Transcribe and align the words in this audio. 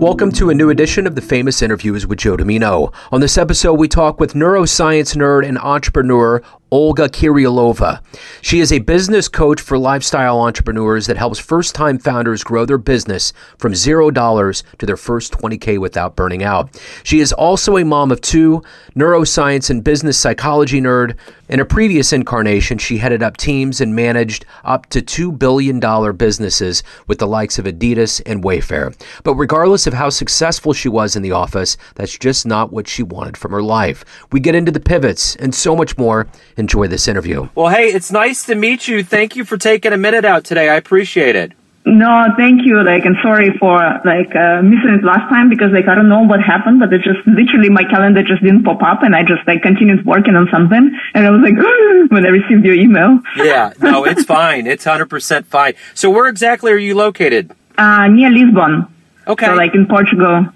Welcome 0.00 0.32
to 0.32 0.50
a 0.50 0.54
new 0.54 0.70
edition 0.70 1.06
of 1.06 1.14
the 1.14 1.22
Famous 1.22 1.62
Interviews 1.62 2.06
with 2.06 2.18
Joe 2.18 2.36
Dimino. 2.36 2.92
On 3.12 3.20
this 3.20 3.38
episode, 3.38 3.74
we 3.74 3.86
talk 3.86 4.18
with 4.18 4.34
neuroscience 4.34 5.16
nerd 5.16 5.48
and 5.48 5.56
entrepreneur 5.56 6.42
Olga 6.74 7.08
Kirillova. 7.08 8.00
She 8.42 8.58
is 8.58 8.72
a 8.72 8.80
business 8.80 9.28
coach 9.28 9.60
for 9.60 9.78
lifestyle 9.78 10.40
entrepreneurs 10.40 11.06
that 11.06 11.16
helps 11.16 11.38
first 11.38 11.72
time 11.72 12.00
founders 12.00 12.42
grow 12.42 12.66
their 12.66 12.78
business 12.78 13.32
from 13.58 13.74
$0 13.74 14.62
to 14.78 14.84
their 14.84 14.96
first 14.96 15.32
20K 15.34 15.78
without 15.78 16.16
burning 16.16 16.42
out. 16.42 16.76
She 17.04 17.20
is 17.20 17.32
also 17.32 17.76
a 17.76 17.84
mom 17.84 18.10
of 18.10 18.20
two, 18.20 18.60
neuroscience 18.96 19.70
and 19.70 19.84
business 19.84 20.18
psychology 20.18 20.80
nerd. 20.80 21.16
In 21.48 21.60
a 21.60 21.64
previous 21.64 22.12
incarnation, 22.12 22.78
she 22.78 22.98
headed 22.98 23.22
up 23.22 23.36
teams 23.36 23.80
and 23.80 23.94
managed 23.94 24.44
up 24.64 24.86
to 24.86 25.00
$2 25.00 25.38
billion 25.38 25.78
businesses 26.16 26.82
with 27.06 27.18
the 27.18 27.28
likes 27.28 27.56
of 27.56 27.66
Adidas 27.66 28.20
and 28.26 28.42
Wayfair. 28.42 28.96
But 29.22 29.34
regardless 29.34 29.86
of 29.86 29.94
how 29.94 30.08
successful 30.08 30.72
she 30.72 30.88
was 30.88 31.14
in 31.14 31.22
the 31.22 31.32
office, 31.32 31.76
that's 31.94 32.18
just 32.18 32.46
not 32.46 32.72
what 32.72 32.88
she 32.88 33.04
wanted 33.04 33.36
from 33.36 33.52
her 33.52 33.62
life. 33.62 34.04
We 34.32 34.40
get 34.40 34.56
into 34.56 34.72
the 34.72 34.80
pivots 34.80 35.36
and 35.36 35.54
so 35.54 35.76
much 35.76 35.96
more 35.96 36.26
enjoy 36.64 36.88
this 36.88 37.06
interview. 37.06 37.48
Well, 37.54 37.68
hey, 37.68 37.88
it's 37.92 38.10
nice 38.10 38.44
to 38.46 38.54
meet 38.54 38.88
you. 38.88 39.04
Thank 39.04 39.36
you 39.36 39.44
for 39.44 39.58
taking 39.58 39.92
a 39.92 39.98
minute 39.98 40.24
out 40.24 40.44
today. 40.44 40.68
I 40.70 40.76
appreciate 40.76 41.36
it. 41.36 41.52
No, 41.86 42.28
thank 42.38 42.64
you. 42.64 42.82
Like, 42.82 43.04
and 43.04 43.14
sorry 43.22 43.50
for 43.60 43.76
like 44.06 44.34
uh, 44.34 44.62
missing 44.62 44.96
it 44.98 45.04
last 45.04 45.28
time 45.28 45.50
because 45.50 45.70
like 45.70 45.86
I 45.86 45.94
don't 45.94 46.08
know 46.08 46.22
what 46.22 46.40
happened, 46.40 46.80
but 46.80 46.90
it 46.94 47.02
just 47.02 47.20
literally 47.26 47.68
my 47.68 47.84
calendar 47.84 48.22
just 48.22 48.42
didn't 48.42 48.64
pop 48.64 48.82
up, 48.82 49.02
and 49.02 49.14
I 49.14 49.22
just 49.22 49.46
like 49.46 49.60
continued 49.60 50.06
working 50.06 50.34
on 50.34 50.48
something, 50.50 50.98
and 51.12 51.26
I 51.26 51.28
was 51.28 51.42
like 51.44 51.56
when 52.10 52.24
I 52.24 52.30
received 52.30 52.64
your 52.64 52.74
email. 52.74 53.20
yeah, 53.36 53.74
no, 53.80 54.06
it's 54.06 54.24
fine. 54.38 54.66
It's 54.66 54.84
hundred 54.84 55.10
percent 55.10 55.46
fine. 55.46 55.74
So, 55.92 56.08
where 56.08 56.26
exactly 56.26 56.72
are 56.72 56.78
you 56.78 56.94
located? 56.94 57.52
Uh, 57.76 58.08
near 58.08 58.30
Lisbon. 58.30 58.86
Okay. 59.26 59.44
So 59.44 59.54
like 59.54 59.74
in 59.74 59.84
Portugal. 59.84 60.46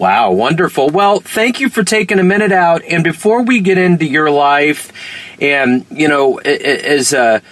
Wow, 0.00 0.32
wonderful. 0.32 0.88
Well, 0.88 1.20
thank 1.20 1.60
you 1.60 1.68
for 1.68 1.84
taking 1.84 2.18
a 2.18 2.22
minute 2.22 2.52
out. 2.52 2.82
And 2.88 3.04
before 3.04 3.42
we 3.42 3.60
get 3.60 3.76
into 3.76 4.06
your 4.06 4.30
life, 4.30 4.90
and 5.42 5.84
you 5.90 6.08
know, 6.08 6.38
as 6.38 7.12
a 7.12 7.42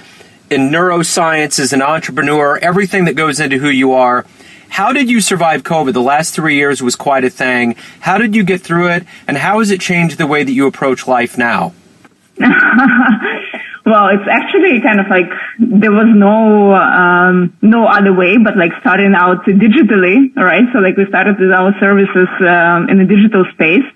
in 0.48 0.70
neuroscience, 0.70 1.58
as 1.58 1.74
an 1.74 1.82
entrepreneur, 1.82 2.56
everything 2.56 3.04
that 3.04 3.16
goes 3.16 3.38
into 3.38 3.58
who 3.58 3.68
you 3.68 3.92
are. 3.92 4.24
How 4.70 4.94
did 4.94 5.10
you 5.10 5.20
survive 5.20 5.62
COVID? 5.62 5.92
The 5.92 6.00
last 6.00 6.34
three 6.34 6.56
years 6.56 6.82
was 6.82 6.96
quite 6.96 7.22
a 7.22 7.28
thing. 7.28 7.76
How 8.00 8.16
did 8.16 8.34
you 8.34 8.44
get 8.44 8.62
through 8.62 8.92
it, 8.92 9.04
and 9.26 9.36
how 9.36 9.58
has 9.58 9.70
it 9.70 9.82
changed 9.82 10.16
the 10.16 10.26
way 10.26 10.42
that 10.42 10.52
you 10.52 10.66
approach 10.66 11.06
life 11.06 11.36
now? 11.36 11.74
Well, 13.88 14.08
it's 14.12 14.28
actually 14.28 14.82
kind 14.84 15.00
of 15.00 15.08
like 15.08 15.32
there 15.56 15.92
was 15.92 16.12
no 16.12 16.76
um, 16.76 17.56
no 17.62 17.86
other 17.88 18.12
way 18.12 18.36
but 18.36 18.52
like 18.54 18.72
starting 18.80 19.14
out 19.16 19.46
digitally, 19.46 20.28
right? 20.36 20.68
So 20.74 20.80
like 20.80 20.98
we 21.00 21.06
started 21.08 21.40
with 21.40 21.50
our 21.50 21.72
services 21.80 22.28
um, 22.44 22.92
in 22.92 22.98
the 23.00 23.08
digital 23.08 23.48
space. 23.56 23.86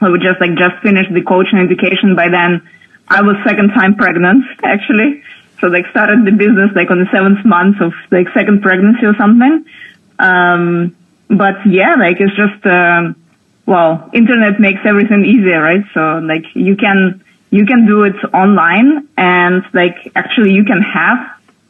We 0.00 0.16
just 0.16 0.40
like 0.40 0.56
just 0.56 0.80
finished 0.82 1.12
the 1.12 1.20
coaching 1.20 1.60
education. 1.60 2.16
By 2.16 2.30
then, 2.32 2.66
I 3.06 3.20
was 3.20 3.36
second 3.44 3.76
time 3.76 3.96
pregnant 3.96 4.48
actually. 4.64 5.22
So 5.60 5.66
like 5.66 5.84
started 5.90 6.24
the 6.24 6.32
business 6.32 6.72
like 6.74 6.90
on 6.90 6.98
the 7.04 7.10
seventh 7.12 7.44
month 7.44 7.82
of 7.82 7.92
like 8.10 8.32
second 8.32 8.62
pregnancy 8.62 9.04
or 9.04 9.14
something. 9.20 9.66
Um, 10.18 10.96
but 11.28 11.60
yeah, 11.68 11.96
like 12.00 12.16
it's 12.18 12.32
just 12.32 12.64
um, 12.64 13.20
well, 13.66 14.08
internet 14.14 14.58
makes 14.58 14.80
everything 14.88 15.26
easier, 15.28 15.60
right? 15.60 15.84
So 15.92 16.24
like 16.24 16.48
you 16.54 16.76
can 16.76 17.22
you 17.52 17.66
can 17.66 17.86
do 17.86 18.02
it 18.04 18.16
online 18.32 19.06
and 19.18 19.62
like 19.74 20.10
actually 20.16 20.52
you 20.54 20.64
can 20.64 20.80
have 20.80 21.18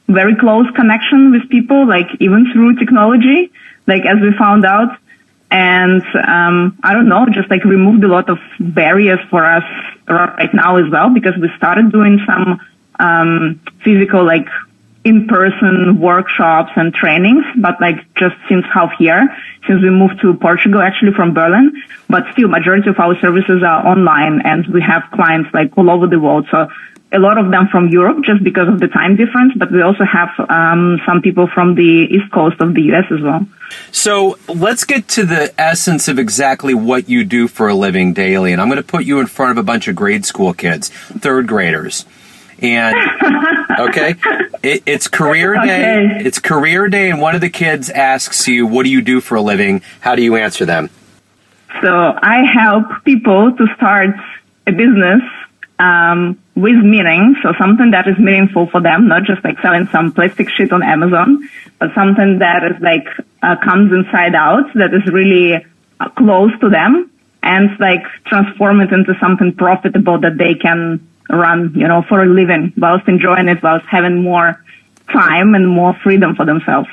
very 0.08 0.36
close 0.36 0.66
connection 0.76 1.32
with 1.32 1.50
people, 1.50 1.86
like 1.86 2.06
even 2.20 2.50
through 2.52 2.76
technology, 2.76 3.50
like 3.86 4.06
as 4.06 4.18
we 4.22 4.32
found 4.38 4.64
out. 4.64 4.96
And, 5.50 6.02
um, 6.26 6.78
I 6.82 6.94
don't 6.94 7.08
know, 7.08 7.26
just 7.30 7.50
like 7.50 7.64
removed 7.64 8.04
a 8.04 8.08
lot 8.08 8.30
of 8.30 8.38
barriers 8.58 9.18
for 9.28 9.44
us 9.44 9.64
right 10.08 10.54
now 10.54 10.76
as 10.76 10.90
well, 10.90 11.10
because 11.12 11.34
we 11.36 11.50
started 11.56 11.92
doing 11.92 12.20
some, 12.26 12.60
um, 13.00 13.60
physical, 13.84 14.24
like 14.24 14.46
in-person 15.04 16.00
workshops 16.00 16.70
and 16.76 16.94
trainings, 16.94 17.44
but 17.56 17.80
like 17.80 17.96
just 18.14 18.36
since 18.48 18.64
half 18.72 18.92
year, 19.00 19.20
since 19.66 19.82
we 19.82 19.90
moved 19.90 20.20
to 20.20 20.34
Portugal 20.34 20.80
actually 20.80 21.12
from 21.12 21.34
Berlin, 21.34 21.72
but 22.08 22.24
still 22.32 22.48
majority 22.48 22.88
of 22.88 22.98
our 22.98 23.18
services 23.20 23.62
are 23.62 23.86
online 23.86 24.42
and 24.44 24.66
we 24.68 24.80
have 24.80 25.02
clients 25.12 25.50
like 25.52 25.76
all 25.76 25.90
over 25.90 26.06
the 26.06 26.20
world. 26.20 26.46
So 26.50 26.68
a 27.12 27.18
lot 27.18 27.36
of 27.36 27.50
them 27.50 27.68
from 27.68 27.88
Europe 27.88 28.24
just 28.24 28.42
because 28.42 28.68
of 28.68 28.80
the 28.80 28.88
time 28.88 29.16
difference, 29.16 29.52
but 29.56 29.70
we 29.70 29.82
also 29.82 30.04
have 30.04 30.30
um, 30.48 30.98
some 31.04 31.20
people 31.20 31.46
from 31.46 31.74
the 31.74 32.06
east 32.10 32.30
coast 32.32 32.60
of 32.60 32.74
the 32.74 32.82
US 32.92 33.04
as 33.10 33.20
well. 33.20 33.46
So 33.90 34.38
let's 34.48 34.84
get 34.84 35.08
to 35.08 35.24
the 35.24 35.52
essence 35.58 36.08
of 36.08 36.18
exactly 36.18 36.74
what 36.74 37.08
you 37.08 37.24
do 37.24 37.48
for 37.48 37.68
a 37.68 37.74
living 37.74 38.12
daily. 38.12 38.52
And 38.52 38.60
I'm 38.60 38.68
going 38.68 38.78
to 38.78 38.86
put 38.86 39.04
you 39.04 39.20
in 39.20 39.26
front 39.26 39.52
of 39.52 39.58
a 39.58 39.62
bunch 39.62 39.88
of 39.88 39.96
grade 39.96 40.24
school 40.24 40.54
kids, 40.54 40.88
third 40.88 41.46
graders. 41.46 42.06
And 42.60 42.96
okay, 43.78 44.14
it, 44.62 44.82
it's 44.86 45.08
career 45.08 45.54
day. 45.54 46.22
It's 46.24 46.38
career 46.38 46.88
day, 46.88 47.10
and 47.10 47.20
one 47.20 47.34
of 47.34 47.40
the 47.40 47.50
kids 47.50 47.90
asks 47.90 48.46
you, 48.46 48.66
"What 48.66 48.84
do 48.84 48.90
you 48.90 49.02
do 49.02 49.20
for 49.20 49.36
a 49.36 49.40
living?" 49.40 49.82
How 50.00 50.14
do 50.14 50.22
you 50.22 50.36
answer 50.36 50.64
them? 50.64 50.90
So 51.80 52.18
I 52.22 52.44
help 52.44 53.04
people 53.04 53.56
to 53.56 53.66
start 53.76 54.14
a 54.66 54.72
business 54.72 55.22
um, 55.78 56.38
with 56.54 56.76
meaning, 56.76 57.34
so 57.42 57.52
something 57.58 57.90
that 57.90 58.06
is 58.06 58.18
meaningful 58.18 58.68
for 58.68 58.80
them, 58.80 59.08
not 59.08 59.24
just 59.24 59.42
like 59.42 59.58
selling 59.60 59.88
some 59.88 60.12
plastic 60.12 60.48
shit 60.50 60.72
on 60.72 60.82
Amazon, 60.82 61.48
but 61.78 61.92
something 61.94 62.38
that 62.38 62.62
is 62.64 62.80
like 62.80 63.06
uh, 63.42 63.56
comes 63.56 63.92
inside 63.92 64.34
out, 64.34 64.72
that 64.74 64.94
is 64.94 65.04
really 65.12 65.64
uh, 65.98 66.08
close 66.10 66.52
to 66.60 66.68
them, 66.68 67.10
and 67.42 67.70
like 67.80 68.04
transform 68.26 68.80
it 68.80 68.92
into 68.92 69.14
something 69.18 69.52
profitable 69.54 70.20
that 70.20 70.36
they 70.38 70.54
can 70.54 71.00
run, 71.32 71.72
you 71.74 71.88
know, 71.88 72.02
for 72.08 72.22
a 72.22 72.26
living, 72.26 72.72
whilst 72.76 73.08
enjoying 73.08 73.48
it, 73.48 73.62
whilst 73.62 73.86
having 73.86 74.22
more 74.22 74.62
time 75.10 75.54
and 75.54 75.68
more 75.68 75.94
freedom 76.02 76.34
for 76.34 76.44
themselves. 76.44 76.88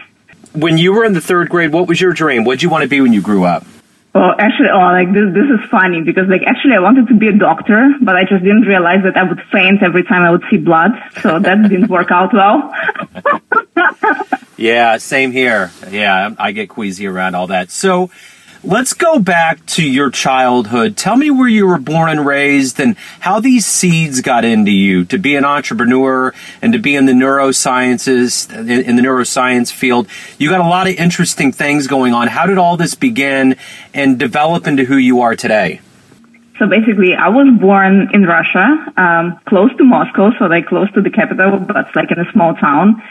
When 0.53 0.77
you 0.77 0.94
were 0.94 1.05
in 1.05 1.13
the 1.13 1.22
third 1.22 1.50
grade, 1.50 1.72
what 1.72 1.88
was 1.88 2.01
your 2.01 2.13
dream? 2.13 2.44
What 2.44 2.55
did 2.55 2.63
you 2.63 2.69
want 2.69 2.83
to 2.83 2.88
be 2.88 3.01
when 3.01 3.13
you 3.13 3.22
grew 3.22 3.44
up? 3.44 3.66
Well, 4.13 4.33
actually, 4.39 4.69
oh, 4.73 4.79
like 4.79 5.13
this, 5.13 5.33
this 5.35 5.45
is 5.45 5.69
funny 5.69 6.01
because 6.01 6.27
like 6.27 6.41
actually 6.41 6.73
I 6.73 6.79
wanted 6.79 7.07
to 7.09 7.13
be 7.13 7.27
a 7.27 7.38
doctor, 7.38 7.94
but 8.01 8.16
I 8.16 8.23
just 8.23 8.44
didn't 8.44 8.63
realize 8.63 9.03
that 9.03 9.16
I 9.16 9.23
would 9.23 9.39
faint 9.51 9.83
every 9.83 10.03
time 10.03 10.23
I 10.23 10.31
would 10.31 10.44
see 10.50 10.57
blood. 10.57 10.91
So 11.21 11.38
that 11.39 11.61
didn't 11.69 11.89
work 11.89 12.09
out 12.09 12.33
well. 12.33 12.73
yeah, 14.57 14.97
same 14.97 15.31
here. 15.31 15.71
Yeah, 15.91 16.33
I 16.39 16.53
get 16.53 16.69
queasy 16.69 17.06
around 17.06 17.35
all 17.35 17.47
that. 17.47 17.69
So, 17.69 18.09
Let's 18.62 18.94
go 18.94 19.20
back 19.20 19.66
to 19.68 19.84
your 19.84 20.09
childhood. 20.09 20.97
Tell 20.97 21.16
me 21.16 21.31
where 21.31 21.47
you 21.47 21.66
were 21.66 21.78
born 21.78 22.09
and 22.09 22.25
raised 22.25 22.78
and 22.78 22.97
how 23.22 23.40
these 23.40 23.66
seeds 23.66 24.20
got 24.20 24.44
into 24.44 24.72
you 24.72 25.06
to 25.06 25.18
be 25.18 25.38
an 25.38 25.46
entrepreneur 25.46 26.34
and 26.62 26.74
to 26.74 26.80
be 26.80 26.94
in 26.94 27.06
the 27.06 27.14
neurosciences, 27.14 28.52
in 28.52 28.98
the 28.98 29.02
neuroscience 29.02 29.72
field. 29.72 30.08
You 30.38 30.50
got 30.50 30.59
a 30.59 30.68
lot 30.68 30.88
of 30.88 30.96
interesting 30.96 31.53
things 31.53 31.88
going 31.88 32.14
on. 32.14 32.28
How 32.28 32.48
did 32.48 32.58
all 32.58 32.75
this 32.75 32.96
begin 32.96 33.56
and 33.94 34.19
develop 34.19 34.68
into 34.68 34.84
who 34.84 34.98
you 34.98 35.22
are 35.22 35.38
today? 35.38 35.80
So 36.58 36.68
basically, 36.68 37.16
I 37.16 37.30
was 37.30 37.48
born 37.62 38.09
in 38.14 38.25
Russia, 38.25 38.94
um, 38.98 39.40
close 39.46 39.74
to 39.78 39.86
Moscow, 39.86 40.31
so 40.38 40.48
like 40.48 40.66
close 40.66 40.92
to 40.92 41.02
the 41.02 41.09
capital, 41.09 41.59
but 41.59 41.96
like 41.96 42.12
in 42.12 42.19
a 42.19 42.30
small 42.34 42.56
town. 42.56 43.02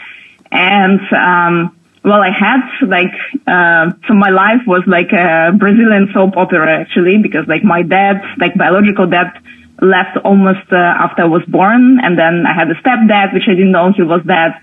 And 0.51 1.01
um, 1.11 1.75
well, 2.03 2.21
I 2.21 2.31
had 2.31 2.61
like, 2.87 3.13
uh, 3.45 3.91
so 4.07 4.13
my 4.13 4.29
life 4.29 4.61
was 4.65 4.83
like 4.87 5.11
a 5.11 5.51
Brazilian 5.57 6.09
soap 6.13 6.37
opera 6.37 6.79
actually, 6.79 7.17
because 7.17 7.47
like 7.47 7.63
my 7.63 7.81
dad, 7.81 8.21
like 8.37 8.55
biological 8.55 9.07
dad 9.07 9.33
left 9.81 10.17
almost 10.23 10.71
uh, 10.71 10.75
after 10.75 11.23
I 11.23 11.25
was 11.25 11.43
born. 11.47 11.99
And 12.01 12.17
then 12.17 12.45
I 12.47 12.53
had 12.53 12.69
a 12.71 12.75
stepdad, 12.75 13.33
which 13.33 13.43
I 13.47 13.53
didn't 13.53 13.71
know 13.71 13.91
he 13.91 14.03
was 14.03 14.21
dead. 14.25 14.53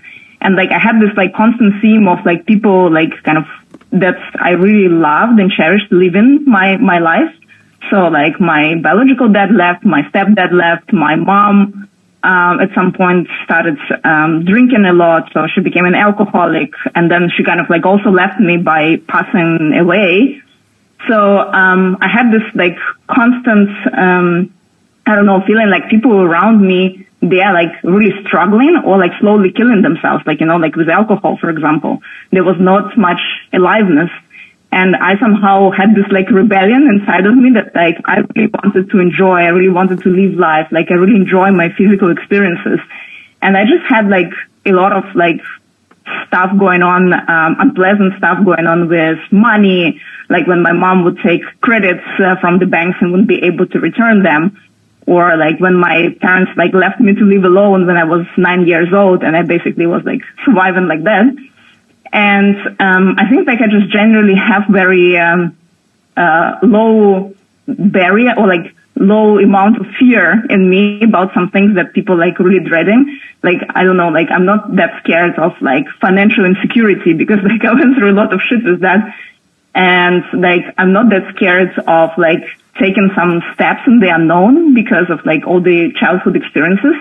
And 0.41 0.55
like 0.55 0.71
I 0.71 0.79
had 0.79 0.99
this 0.99 1.15
like 1.15 1.33
constant 1.35 1.81
theme 1.81 2.07
of 2.07 2.25
like 2.25 2.45
people 2.45 2.91
like 2.91 3.11
kind 3.23 3.37
of 3.37 3.45
that 3.91 4.17
I 4.39 4.51
really 4.51 4.89
loved 4.89 5.39
and 5.39 5.51
cherished 5.51 5.91
living 5.91 6.43
my, 6.45 6.77
my 6.77 6.99
life. 6.99 7.33
So 7.89 8.07
like 8.07 8.39
my 8.39 8.75
biological 8.81 9.29
dad 9.29 9.53
left, 9.53 9.85
my 9.85 10.01
stepdad 10.09 10.51
left, 10.51 10.91
my 10.91 11.15
mom 11.15 11.87
um, 12.23 12.59
at 12.59 12.69
some 12.73 12.93
point 12.93 13.27
started 13.43 13.77
um, 14.03 14.43
drinking 14.45 14.85
a 14.85 14.93
lot, 14.93 15.29
so 15.33 15.47
she 15.53 15.61
became 15.61 15.85
an 15.85 15.95
alcoholic, 15.95 16.71
and 16.95 17.09
then 17.09 17.29
she 17.35 17.43
kind 17.43 17.59
of 17.59 17.69
like 17.69 17.85
also 17.85 18.09
left 18.09 18.39
me 18.39 18.57
by 18.57 18.97
passing 19.07 19.73
away. 19.77 20.41
So 21.07 21.39
um, 21.39 21.97
I 22.01 22.07
had 22.07 22.31
this 22.31 22.43
like 22.55 22.77
constant, 23.07 23.69
um, 23.97 24.53
I 25.05 25.15
don't 25.15 25.25
know, 25.25 25.41
feeling 25.45 25.69
like 25.69 25.89
people 25.89 26.13
around 26.13 26.65
me 26.65 27.07
they 27.21 27.41
are 27.41 27.53
like 27.53 27.83
really 27.83 28.11
struggling 28.25 28.81
or 28.85 28.97
like 28.97 29.11
slowly 29.19 29.51
killing 29.51 29.81
themselves, 29.81 30.23
like 30.27 30.39
you 30.39 30.45
know, 30.45 30.57
like 30.57 30.75
with 30.75 30.89
alcohol, 30.89 31.37
for 31.37 31.49
example. 31.49 31.99
There 32.31 32.43
was 32.43 32.57
not 32.59 32.97
much 32.97 33.19
aliveness. 33.53 34.11
And 34.77 34.95
I 34.95 35.17
somehow 35.19 35.71
had 35.71 35.95
this 35.95 36.05
like 36.11 36.29
rebellion 36.29 36.85
inside 36.85 37.25
of 37.25 37.35
me 37.35 37.49
that 37.57 37.73
like 37.73 37.97
I 38.05 38.21
really 38.35 38.53
wanted 38.53 38.91
to 38.91 38.99
enjoy. 38.99 39.41
I 39.41 39.49
really 39.49 39.73
wanted 39.73 40.03
to 40.05 40.09
live 40.09 40.37
life. 40.37 40.67
Like 40.71 40.91
I 40.91 41.01
really 41.01 41.15
enjoy 41.15 41.49
my 41.49 41.69
physical 41.75 42.11
experiences. 42.11 42.77
And 43.41 43.57
I 43.57 43.63
just 43.65 43.89
had 43.89 44.07
like 44.07 44.29
a 44.67 44.73
lot 44.73 44.93
of 44.93 45.03
like 45.15 45.41
stuff 46.27 46.51
going 46.59 46.83
on, 46.83 47.09
um, 47.09 47.57
unpleasant 47.57 48.21
stuff 48.21 48.45
going 48.45 48.67
on 48.67 48.87
with 48.87 49.17
money, 49.31 49.99
like 50.29 50.45
when 50.45 50.61
my 50.61 50.73
mom 50.73 51.03
would 51.05 51.17
take 51.25 51.41
credits 51.59 52.05
uh, 52.21 52.35
from 52.39 52.59
the 52.59 52.67
banks 52.67 52.99
and 53.01 53.09
wouldn't 53.09 53.27
be 53.27 53.41
able 53.49 53.65
to 53.65 53.79
return 53.79 54.21
them. 54.21 54.61
Or 55.07 55.35
like 55.37 55.57
when 55.59 55.73
my 55.73 56.13
parents 56.21 56.51
like 56.55 56.75
left 56.75 57.01
me 57.01 57.15
to 57.15 57.25
live 57.25 57.45
alone 57.45 57.87
when 57.87 57.97
I 57.97 58.03
was 58.03 58.27
nine 58.37 58.67
years 58.67 58.93
old 58.93 59.23
and 59.23 59.35
I 59.35 59.41
basically 59.41 59.87
was 59.87 60.03
like 60.05 60.21
surviving 60.45 60.85
like 60.87 61.01
that. 61.05 61.25
And, 62.11 62.55
um, 62.79 63.15
I 63.17 63.29
think 63.29 63.47
just 63.47 63.89
generally 63.91 64.35
have 64.35 64.63
very, 64.69 65.17
um, 65.17 65.57
uh, 66.15 66.59
low 66.63 67.33
barrier 67.67 68.33
or 68.37 68.47
like 68.47 68.73
low 68.95 69.37
amount 69.37 69.77
of 69.79 69.87
fear 69.99 70.43
in 70.49 70.69
me 70.69 71.03
about 71.03 71.33
some 71.33 71.49
things 71.51 71.75
that 71.75 71.93
people 71.93 72.17
like 72.17 72.39
really 72.39 72.63
dreading. 72.63 73.19
Like, 73.43 73.61
I 73.75 73.83
don't 73.83 73.97
know, 73.97 74.09
like 74.09 74.29
I'm 74.31 74.45
not 74.45 74.75
that 74.75 75.01
scared 75.03 75.37
of 75.37 75.53
like 75.61 75.87
financial 76.01 76.45
insecurity 76.45 77.13
because 77.13 77.39
like 77.43 77.63
I 77.63 77.73
went 77.73 77.97
through 77.97 78.11
a 78.11 78.17
lot 78.17 78.33
of 78.33 78.41
shit 78.41 78.63
with 78.63 78.81
that. 78.81 79.15
And 79.75 80.23
like, 80.33 80.73
I'm 80.77 80.91
not 80.91 81.09
that 81.09 81.35
scared 81.35 81.77
of 81.87 82.09
like 82.17 82.43
taking 82.79 83.11
some 83.15 83.43
steps 83.53 83.81
in 83.85 83.99
the 83.99 84.09
unknown 84.09 84.73
because 84.73 85.09
of 85.09 85.23
like 85.25 85.45
all 85.45 85.61
the 85.61 85.93
childhood 85.93 86.35
experiences. 86.35 86.95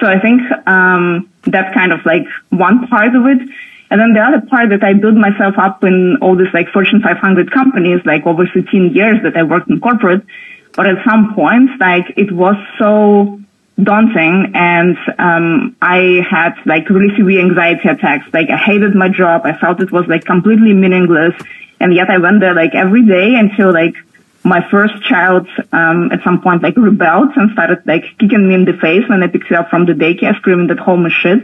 So 0.00 0.06
I 0.06 0.20
think, 0.20 0.42
um, 0.66 1.28
that's 1.42 1.74
kind 1.74 1.92
of 1.92 2.04
like 2.04 2.26
one 2.50 2.86
part 2.88 3.14
of 3.14 3.26
it. 3.26 3.48
And 3.94 4.02
then 4.02 4.10
the 4.12 4.20
other 4.26 4.42
part 4.50 4.70
that 4.74 4.82
I 4.82 4.94
built 4.94 5.14
myself 5.14 5.54
up 5.56 5.84
in 5.84 6.18
all 6.20 6.34
these 6.34 6.50
like 6.52 6.66
Fortune 6.74 6.98
500 7.00 7.52
companies, 7.52 8.00
like 8.04 8.26
over 8.26 8.42
15 8.42 8.90
years 8.90 9.22
that 9.22 9.36
I 9.36 9.44
worked 9.44 9.70
in 9.70 9.78
corporate 9.78 10.26
but 10.74 10.86
at 10.86 11.04
some 11.04 11.34
point, 11.34 11.70
like 11.78 12.06
it 12.16 12.32
was 12.32 12.56
so 12.78 13.40
daunting 13.82 14.52
and 14.54 14.96
um 15.18 15.76
I 15.82 16.24
had 16.30 16.54
like 16.64 16.88
really 16.90 17.14
severe 17.16 17.40
anxiety 17.40 17.88
attacks. 17.88 18.26
Like 18.32 18.50
I 18.50 18.56
hated 18.56 18.94
my 18.94 19.08
job. 19.08 19.42
I 19.44 19.56
felt 19.56 19.80
it 19.80 19.92
was 19.92 20.06
like 20.06 20.24
completely 20.24 20.72
meaningless. 20.72 21.34
And 21.80 21.94
yet 21.94 22.10
I 22.10 22.18
went 22.18 22.40
there 22.40 22.54
like 22.54 22.74
every 22.74 23.06
day 23.06 23.34
until 23.36 23.72
like 23.72 23.94
my 24.42 24.68
first 24.70 25.02
child 25.04 25.48
um 25.72 26.12
at 26.12 26.22
some 26.22 26.42
point 26.42 26.62
like 26.62 26.76
rebelled 26.76 27.30
and 27.36 27.50
started 27.52 27.78
like 27.86 28.04
kicking 28.18 28.48
me 28.48 28.54
in 28.54 28.64
the 28.64 28.74
face 28.74 29.08
when 29.08 29.22
I 29.22 29.28
picked 29.28 29.48
her 29.48 29.56
up 29.56 29.70
from 29.70 29.86
the 29.86 29.92
daycare 29.92 30.36
screaming 30.36 30.68
that 30.68 30.78
home 30.78 31.06
is 31.06 31.12
shit. 31.12 31.40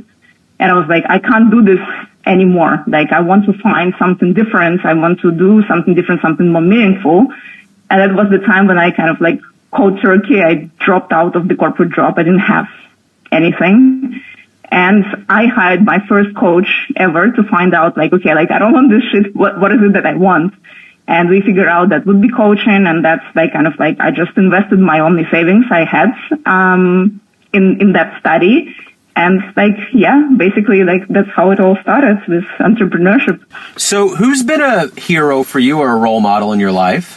And 0.59 0.71
I 0.71 0.75
was 0.75 0.89
like, 0.89 1.05
I 1.09 1.19
can't 1.19 1.51
do 1.51 1.63
this 1.63 1.81
anymore. 2.27 2.85
Like 2.87 3.13
I 3.13 3.21
want 3.21 3.47
to 3.47 3.53
find 3.55 3.95
something 3.99 4.35
different. 4.35 4.85
I 4.85 4.95
want 4.95 5.21
to 5.21 5.31
do 5.31 5.63
something 5.69 5.95
different, 5.95 6.21
something 6.23 6.51
more 6.53 6.63
meaningful. 6.63 7.29
And 7.89 8.01
that 8.01 8.15
was 8.15 8.31
the 8.31 8.45
time 8.45 8.67
when 8.67 8.79
I 8.79 8.91
kind 8.91 9.11
of 9.11 9.21
like 9.21 9.41
cold 9.73 10.01
turkey. 10.03 10.43
I 10.43 10.71
dropped 10.79 11.13
out 11.13 11.37
of 11.37 11.49
the 11.49 11.55
corporate 11.55 11.93
job. 11.93 12.15
I 12.19 12.23
didn't 12.23 12.41
have 12.41 12.69
anything. 13.33 14.23
And 14.71 15.05
I 15.29 15.47
hired 15.47 15.85
my 15.85 15.99
first 16.07 16.37
coach 16.37 16.69
ever 16.97 17.33
to 17.33 17.43
find 17.45 17.75
out 17.75 17.97
like, 17.97 18.13
okay, 18.13 18.35
like 18.35 18.51
I 18.53 18.59
don't 18.59 18.73
want 18.73 18.91
this 18.91 19.03
shit. 19.11 19.35
What, 19.35 19.59
what 19.61 19.73
is 19.73 19.81
it 19.83 19.95
that 19.95 20.07
I 20.07 20.15
want? 20.15 20.55
And 21.09 21.29
we 21.29 21.41
figured 21.41 21.67
out 21.67 21.89
that 21.89 22.07
would 22.07 22.23
be 22.23 22.31
coaching. 22.31 22.87
And 22.87 23.05
that's 23.05 23.25
like 23.35 23.53
kind 23.53 23.67
of 23.67 23.77
like, 23.81 23.99
I 23.99 24.13
just 24.13 24.37
invested 24.37 24.79
my 24.79 25.01
only 25.01 25.25
savings 25.31 25.65
I 25.71 25.85
had, 25.85 26.11
um, 26.47 27.21
in, 27.53 27.81
in 27.81 27.93
that 27.95 28.21
study. 28.21 28.77
And 29.17 29.43
like, 29.57 29.77
yeah, 29.93 30.31
basically 30.37 30.85
like 30.85 31.07
that's 31.09 31.29
how 31.31 31.51
it 31.51 31.61
all 31.61 31.77
started 31.83 32.19
with 32.29 32.45
entrepreneurship. 32.59 33.43
So 33.77 34.09
who's 34.09 34.43
been 34.43 34.61
a 34.61 34.89
hero 34.99 35.43
for 35.43 35.59
you 35.59 35.79
or 35.79 35.91
a 35.91 35.97
role 35.97 36.21
model 36.21 36.53
in 36.53 36.61
your 36.61 36.73
life? 36.73 37.17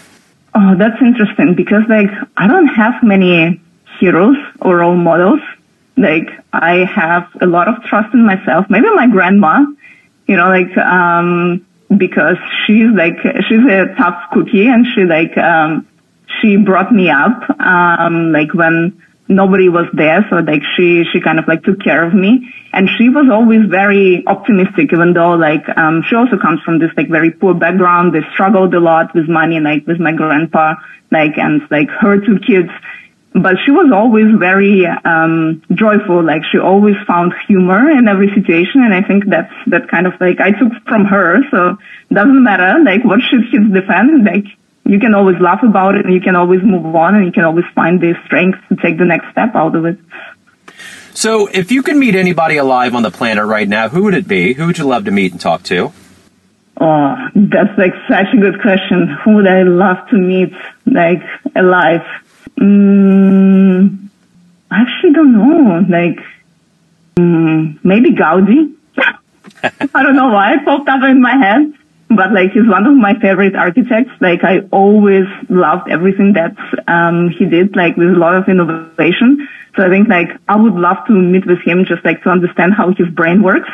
Oh, 0.56 0.76
that's 0.78 1.02
interesting 1.02 1.56
because 1.56 1.84
like 1.90 2.10
I 2.38 2.48
don't 2.48 2.68
have 2.68 3.04
many 3.04 3.62
heroes 4.00 4.38
or 4.62 4.78
role 4.78 4.96
models. 4.96 5.40
Like 5.96 6.30
I 6.52 6.86
have 6.86 7.28
a 7.42 7.46
lot 7.46 7.68
of 7.68 7.84
trust 7.84 8.14
in 8.14 8.26
myself. 8.26 8.66
Maybe 8.70 8.90
my 8.96 9.08
grandma, 9.08 9.66
you 10.28 10.36
know, 10.36 10.50
like 10.50 10.76
um 10.78 11.66
because 11.96 12.38
she's 12.66 12.90
like 12.92 13.18
she's 13.48 13.66
a 13.66 13.94
tough 13.98 14.32
cookie 14.32 14.68
and 14.68 14.86
she 14.94 15.04
like 15.04 15.38
um 15.38 15.88
she 16.42 16.58
brought 16.58 16.92
me 16.92 17.10
up 17.10 17.50
um 17.60 18.32
like 18.32 18.54
when 18.54 19.02
nobody 19.28 19.70
was 19.70 19.86
there. 19.94 20.26
So 20.30 20.38
like 20.38 20.62
she, 20.76 21.04
she 21.12 21.20
kind 21.22 21.40
of 21.40 21.48
like 21.48 21.64
took 21.64 21.82
care 21.82 22.04
of 22.04 22.14
me. 22.14 22.54
And 22.74 22.90
she 22.98 23.10
was 23.10 23.30
always 23.32 23.70
very 23.70 24.24
optimistic, 24.26 24.92
even 24.94 25.14
though 25.14 25.34
like, 25.34 25.64
um, 25.78 26.04
she 26.08 26.16
also 26.16 26.38
comes 26.38 26.62
from 26.62 26.80
this 26.80 26.90
like 26.98 27.10
very 27.10 27.32
poor 27.32 27.54
background. 27.54 28.14
They 28.14 28.22
struggled 28.34 28.74
a 28.74 28.80
lot 28.80 29.14
with 29.14 29.30
money, 29.30 29.60
like 29.60 29.86
with 29.86 30.00
my 30.00 30.12
grandpa, 30.12 30.76
like, 31.12 31.38
and 31.38 31.62
like 31.70 31.90
her 31.90 32.20
two 32.20 32.40
kids. 32.40 32.70
But 33.36 33.58
she 33.66 33.72
was 33.72 33.92
always 33.94 34.28
very, 34.38 34.86
um, 34.86 35.62
joyful. 35.74 36.24
Like 36.24 36.44
she 36.52 36.58
always 36.58 36.96
found 37.08 37.34
humor 37.48 37.90
in 37.90 38.08
every 38.08 38.30
situation. 38.34 38.82
And 38.84 38.94
I 38.94 39.02
think 39.02 39.26
that's, 39.30 39.54
that 39.68 39.88
kind 39.90 40.08
of 40.08 40.14
like 40.20 40.40
I 40.40 40.52
took 40.52 40.74
from 40.88 41.06
her. 41.06 41.42
So 41.52 41.78
doesn't 42.12 42.44
matter 42.44 42.78
like 42.84 43.04
what 43.04 43.22
shit 43.22 43.42
hits 43.52 43.72
the. 43.72 43.82
Like 44.26 44.46
you 44.86 45.00
can 45.00 45.14
always 45.14 45.40
laugh 45.40 45.64
about 45.64 45.96
it 45.96 46.06
and 46.06 46.14
you 46.14 46.22
can 46.22 46.36
always 46.36 46.62
move 46.62 46.86
on 46.96 47.16
and 47.16 47.26
you 47.26 47.32
can 47.32 47.46
always 47.46 47.66
find 47.74 48.02
the 48.02 48.16
strength 48.26 48.60
to 48.70 48.76
take 48.76 48.98
the 48.98 49.06
next 49.06 49.32
step 49.32 49.56
out 49.56 49.76
of 49.76 49.86
it. 49.86 49.98
So, 51.14 51.48
if 51.48 51.72
you 51.72 51.84
could 51.84 51.96
meet 51.96 52.16
anybody 52.16 52.58
alive 52.58 52.96
on 52.96 53.04
the 53.04 53.12
planet 53.12 53.46
right 53.46 53.68
now, 53.68 53.88
who 53.88 54.04
would 54.04 54.16
it 54.16 54.28
be? 54.28 54.54
Who 54.54 54.66
would 54.66 54.78
you 54.78 54.86
love 54.86 55.06
to 55.06 55.12
meet 55.12 55.32
and 55.32 55.40
talk 55.40 55.64
to? 55.64 55.94
Oh, 56.82 57.16
that's 57.36 57.78
like 57.78 57.94
such 58.08 58.34
a 58.34 58.38
good 58.38 58.62
question. 58.62 59.08
Who 59.24 59.36
would 59.36 59.48
I 59.48 59.62
love 59.62 60.08
to 60.10 60.18
meet, 60.18 60.54
like, 60.88 61.22
alive? 61.56 62.02
Mm, 62.60 64.10
I 64.72 64.82
actually 64.82 65.14
don't 65.14 65.34
know. 65.34 65.86
Like, 65.88 66.20
mm, 67.16 67.80
maybe 67.86 68.10
Gaudi. 68.10 68.74
I 69.94 70.04
don't 70.04 70.16
know 70.16 70.30
why 70.30 70.56
it 70.56 70.66
popped 70.66 70.90
up 70.90 71.04
in 71.04 71.22
my 71.22 71.38
head 71.38 71.74
but 72.16 72.32
like 72.32 72.52
he's 72.52 72.68
one 72.68 72.86
of 72.86 72.96
my 72.96 73.14
favorite 73.20 73.56
architects. 73.56 74.12
Like 74.20 74.44
I 74.44 74.60
always 74.72 75.26
loved 75.50 75.90
everything 75.90 76.34
that 76.34 76.56
um, 76.88 77.30
he 77.30 77.46
did, 77.46 77.76
like 77.76 77.98
with 77.98 78.10
a 78.10 78.18
lot 78.18 78.36
of 78.36 78.48
innovation. 78.48 79.48
So 79.76 79.86
I 79.86 79.90
think 79.90 80.08
like 80.08 80.30
I 80.48 80.56
would 80.56 80.74
love 80.74 80.98
to 81.08 81.14
meet 81.14 81.46
with 81.46 81.60
him 81.62 81.86
just 81.86 82.06
like 82.06 82.22
to 82.24 82.30
understand 82.30 82.74
how 82.74 82.94
his 82.94 83.10
brain 83.10 83.42
works. 83.42 83.70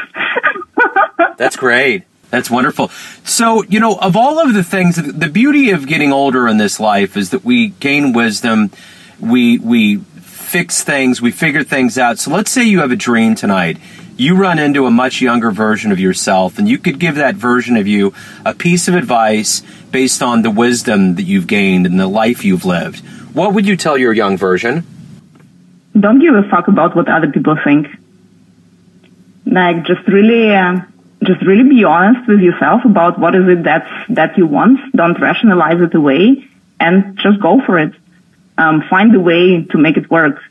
That's 1.38 1.56
great. 1.56 2.03
That's 2.30 2.50
wonderful. 2.50 2.89
So, 3.24 3.63
you 3.63 3.80
know, 3.80 3.95
of 3.95 4.15
all 4.15 4.39
of 4.39 4.53
the 4.53 4.63
things, 4.63 4.95
the 4.95 5.30
beauty 5.30 5.71
of 5.71 5.88
getting 5.88 6.13
older 6.13 6.47
in 6.47 6.57
this 6.57 6.80
life 6.80 7.18
is 7.18 7.31
that 7.31 7.44
we 7.44 7.69
gain 7.69 8.13
wisdom, 8.13 8.71
we 9.19 9.57
we 9.57 9.97
fix 9.97 10.83
things, 10.83 11.21
we 11.21 11.31
figure 11.31 11.63
things 11.63 11.97
out. 11.97 12.19
So 12.19 12.31
let's 12.31 12.51
say 12.51 12.63
you 12.63 12.80
have 12.80 12.91
a 12.91 12.95
dream 12.95 13.36
tonight 13.36 13.77
you 14.19 14.36
run 14.36 14.60
into 14.60 14.86
a 14.86 14.92
much 14.92 15.21
younger 15.21 15.50
version 15.50 15.92
of 15.92 16.00
yourself, 16.00 16.60
and 16.60 16.68
you 16.68 16.77
could 16.77 17.00
give 17.00 17.15
that 17.15 17.36
version 17.36 17.77
of 17.77 17.88
you 17.88 18.13
a 18.46 18.53
piece 18.53 18.89
of 18.89 18.96
advice 18.96 19.62
based 19.91 20.22
on 20.22 20.41
the 20.41 20.51
wisdom 20.51 21.15
that 21.15 21.24
you've 21.24 21.48
gained 21.48 21.86
and 21.86 22.00
the 22.00 22.08
life 22.08 22.44
you've 22.44 22.65
lived, 22.65 23.00
what 23.34 23.53
would 23.53 23.65
you 23.65 23.77
tell 23.77 23.98
your 23.98 24.13
young 24.13 24.38
version? 24.38 24.86
Don't 25.98 26.20
give 26.20 26.36
a 26.36 26.44
fuck 26.50 26.67
about 26.67 26.96
what 26.96 27.10
other 27.10 27.32
people 27.32 27.58
think. 27.63 27.88
Like, 29.46 29.86
just 29.86 30.05
really, 30.08 30.53
uh, 30.53 30.82
just 31.24 31.41
really 31.41 31.67
be 31.67 31.84
honest 31.84 32.27
with 32.27 32.41
yourself 32.41 32.86
about 32.86 33.20
what 33.20 33.36
is 33.36 33.48
it 33.48 33.63
that's, 33.63 33.89
that 34.10 34.38
you 34.38 34.46
want. 34.46 34.79
Don't 34.96 35.20
rationalize 35.20 35.82
it 35.82 35.96
away 35.96 36.46
and 36.79 37.17
just 37.17 37.39
go 37.41 37.62
for 37.65 37.79
it. 37.79 37.94
Um, 38.58 38.84
find 38.89 39.15
a 39.15 39.20
way 39.20 39.63
to 39.63 39.77
make 39.77 39.96
it 39.96 40.12
work. 40.12 40.41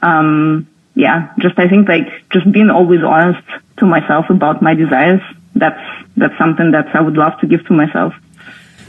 Um, 0.00 0.68
yeah, 0.96 1.32
just 1.38 1.58
I 1.58 1.68
think 1.68 1.88
like 1.88 2.08
just 2.30 2.50
being 2.50 2.70
always 2.70 3.02
honest 3.04 3.46
to 3.78 3.86
myself 3.86 4.30
about 4.30 4.62
my 4.62 4.74
desires. 4.74 5.20
That's 5.54 5.80
that's 6.16 6.36
something 6.38 6.70
that 6.70 6.96
I 6.96 7.02
would 7.02 7.16
love 7.16 7.38
to 7.40 7.46
give 7.46 7.64
to 7.66 7.74
myself. 7.74 8.14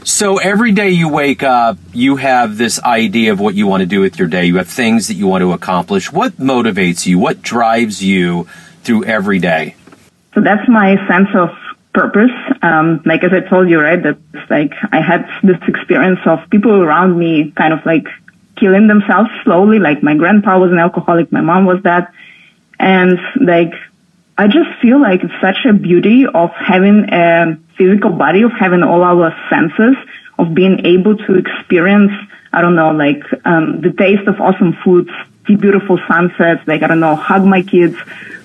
So 0.04 0.38
every 0.38 0.72
day 0.72 0.90
you 0.90 1.10
wake 1.10 1.42
up, 1.42 1.76
you 1.92 2.16
have 2.16 2.56
this 2.56 2.82
idea 2.82 3.32
of 3.32 3.40
what 3.40 3.54
you 3.54 3.66
want 3.66 3.82
to 3.82 3.86
do 3.86 4.00
with 4.00 4.18
your 4.18 4.26
day. 4.26 4.46
You 4.46 4.56
have 4.56 4.68
things 4.68 5.08
that 5.08 5.14
you 5.14 5.26
want 5.26 5.42
to 5.42 5.52
accomplish. 5.52 6.10
What 6.10 6.38
motivates 6.38 7.04
you? 7.04 7.18
What 7.18 7.42
drives 7.42 8.02
you 8.02 8.48
through 8.84 9.04
every 9.04 9.38
day? 9.38 9.76
So 10.34 10.40
that's 10.40 10.66
my 10.66 10.96
sense 11.08 11.28
of 11.34 11.50
purpose. 11.92 12.30
Um, 12.62 13.02
like 13.04 13.22
as 13.22 13.32
I 13.34 13.40
told 13.40 13.68
you, 13.68 13.80
right, 13.80 14.02
that 14.02 14.16
like 14.48 14.72
I 14.92 15.02
had 15.02 15.28
this 15.42 15.58
experience 15.68 16.20
of 16.24 16.38
people 16.48 16.72
around 16.82 17.18
me 17.18 17.50
kind 17.50 17.74
of 17.74 17.84
like 17.84 18.06
killing 18.58 18.86
themselves 18.88 19.30
slowly. 19.44 19.78
Like 19.78 20.02
my 20.02 20.14
grandpa 20.14 20.58
was 20.58 20.70
an 20.70 20.78
alcoholic, 20.78 21.30
my 21.32 21.40
mom 21.40 21.66
was 21.66 21.82
that. 21.82 22.12
And 22.78 23.18
like, 23.40 23.72
I 24.36 24.46
just 24.46 24.70
feel 24.80 25.00
like 25.00 25.24
it's 25.24 25.40
such 25.40 25.64
a 25.68 25.72
beauty 25.72 26.26
of 26.26 26.50
having 26.52 27.12
a 27.12 27.58
physical 27.76 28.10
body, 28.10 28.42
of 28.42 28.52
having 28.52 28.82
all 28.84 29.02
our 29.02 29.34
senses, 29.50 29.96
of 30.38 30.54
being 30.54 30.86
able 30.86 31.16
to 31.16 31.34
experience, 31.34 32.12
I 32.52 32.62
don't 32.62 32.76
know, 32.76 32.92
like, 32.92 33.22
um, 33.44 33.80
the 33.80 33.90
taste 33.90 34.28
of 34.28 34.40
awesome 34.40 34.74
foods, 34.84 35.10
see 35.46 35.56
beautiful 35.56 35.98
sunsets, 36.06 36.62
like, 36.68 36.84
I 36.84 36.86
don't 36.86 37.00
know, 37.00 37.16
hug 37.16 37.44
my 37.44 37.62
kids, 37.62 37.96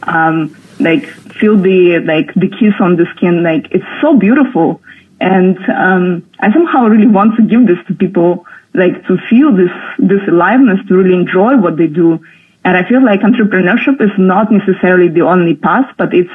um, 0.04 0.56
like, 0.80 1.06
feel 1.06 1.58
the, 1.58 2.00
like, 2.00 2.34
the 2.34 2.48
kiss 2.48 2.74
on 2.80 2.96
the 2.96 3.06
skin, 3.16 3.44
like, 3.44 3.68
it's 3.72 3.86
so 4.02 4.18
beautiful. 4.18 4.82
And, 5.22 5.58
um, 5.70 6.28
I 6.40 6.52
somehow 6.52 6.88
really 6.88 7.08
want 7.08 7.36
to 7.36 7.44
give 7.44 7.68
this 7.68 7.78
to 7.88 7.94
people 7.94 8.48
like 8.74 9.06
to 9.08 9.18
feel 9.30 9.56
this, 9.56 9.72
this 10.00 10.22
aliveness, 10.28 10.80
to 10.88 10.96
really 10.96 11.14
enjoy 11.14 11.58
what 11.58 11.78
they 11.78 11.88
do. 11.88 12.24
And 12.66 12.78
I 12.78 12.88
feel 12.88 13.04
like 13.04 13.22
entrepreneurship 13.22 14.02
is 14.02 14.12
not 14.18 14.52
necessarily 14.52 15.10
the 15.10 15.22
only 15.22 15.56
path, 15.56 15.94
but 15.98 16.14
it's 16.14 16.32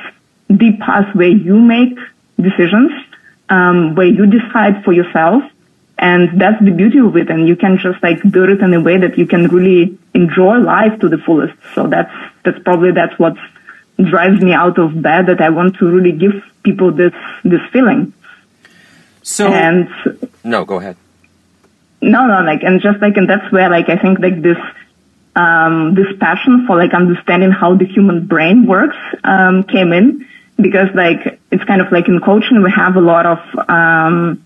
the 0.48 0.76
path 0.78 1.14
where 1.14 1.28
you 1.28 1.58
make 1.58 1.98
decisions, 2.40 2.92
um, 3.48 3.94
where 3.94 4.06
you 4.06 4.26
decide 4.26 4.84
for 4.84 4.92
yourself. 4.92 5.42
And 5.98 6.40
that's 6.40 6.62
the 6.62 6.70
beauty 6.70 7.00
of 7.00 7.16
it. 7.16 7.28
And 7.28 7.48
you 7.48 7.56
can 7.56 7.78
just 7.78 8.00
like 8.02 8.22
build 8.30 8.50
it 8.50 8.60
in 8.60 8.72
a 8.72 8.80
way 8.80 8.98
that 8.98 9.18
you 9.18 9.26
can 9.26 9.48
really 9.48 9.98
enjoy 10.14 10.58
life 10.58 11.00
to 11.00 11.08
the 11.08 11.18
fullest. 11.18 11.54
So 11.74 11.88
that's, 11.88 12.12
that's 12.44 12.58
probably, 12.62 12.92
that's 12.92 13.18
what 13.18 13.34
drives 13.96 14.40
me 14.40 14.52
out 14.52 14.78
of 14.78 15.02
bed 15.02 15.26
that 15.26 15.40
I 15.40 15.48
want 15.48 15.76
to 15.78 15.90
really 15.90 16.12
give 16.12 16.40
people 16.62 16.92
this, 16.92 17.12
this 17.42 17.60
feeling. 17.72 18.12
So, 19.22 19.48
and 19.48 19.88
no, 20.44 20.64
go 20.64 20.76
ahead. 20.76 20.96
No, 22.00 22.26
no, 22.26 22.42
like, 22.42 22.62
and 22.62 22.80
just 22.80 23.00
like, 23.00 23.16
and 23.16 23.28
that's 23.28 23.50
where 23.52 23.68
like, 23.68 23.88
I 23.88 23.96
think 23.96 24.20
like 24.20 24.40
this, 24.40 24.58
um, 25.34 25.94
this 25.94 26.06
passion 26.18 26.66
for 26.66 26.76
like 26.76 26.94
understanding 26.94 27.50
how 27.50 27.74
the 27.74 27.86
human 27.86 28.26
brain 28.26 28.66
works, 28.66 28.96
um, 29.24 29.64
came 29.64 29.92
in 29.92 30.26
because 30.56 30.88
like, 30.94 31.40
it's 31.50 31.64
kind 31.64 31.80
of 31.80 31.90
like 31.90 32.08
in 32.08 32.20
coaching, 32.20 32.62
we 32.62 32.70
have 32.70 32.96
a 32.96 33.00
lot 33.00 33.26
of, 33.26 33.38
um, 33.68 34.44